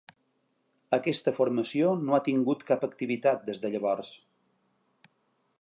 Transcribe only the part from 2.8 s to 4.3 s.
activitat des de llavors.